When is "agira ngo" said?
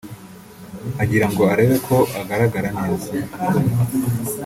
1.03-1.41